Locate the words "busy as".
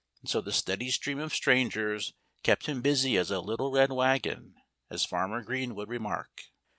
2.81-3.29